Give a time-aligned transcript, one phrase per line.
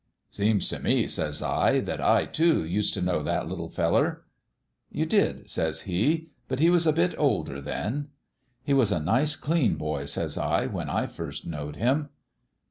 [0.31, 4.23] "'Seems t' me,' says I, * that I, too, used t' know that little feller.'
[4.73, 8.07] "* You did,' says he;* but he was a bit older, then.'
[8.65, 12.09] "'He was a nice clean boy/ says I,' when I first knowed him.'